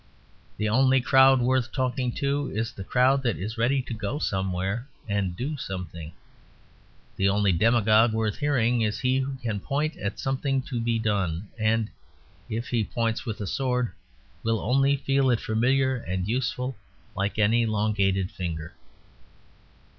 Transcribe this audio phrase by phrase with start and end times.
[0.57, 4.87] The only crowd worth talking to is the crowd that is ready to go somewhere
[5.07, 6.11] and do something;
[7.17, 11.49] the only demagogue worth hearing is he who can point at something to be done:
[11.55, 11.91] and,
[12.49, 13.91] if he points with a sword,
[14.41, 16.75] will only feel it familiar and useful
[17.15, 18.73] like an elongated finger.